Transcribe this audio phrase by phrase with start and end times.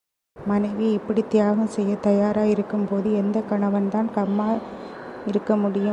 [0.35, 4.47] மனைவி இப்படித் தியாகம் செய்யத் தயாரா இருக்கும்போது எந்தக் கணவன்தான் கம்மா
[5.25, 5.89] இருக்க முடியும்?